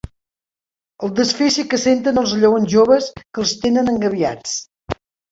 El 1.07 1.11
desfici 1.17 1.65
que 1.73 1.79
senten 1.83 2.19
els 2.21 2.33
lleons 2.43 2.71
joves 2.75 3.09
que 3.35 3.43
els 3.43 3.53
tenen 3.67 3.93
engabiats 3.93 4.55